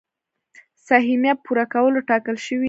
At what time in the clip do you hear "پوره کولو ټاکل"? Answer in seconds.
1.43-2.35